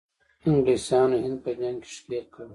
انګلیسانو 0.47 1.15
هند 1.23 1.37
په 1.43 1.51
جنګ 1.59 1.77
کې 1.83 1.89
ښکیل 1.95 2.25
کړ. 2.33 2.45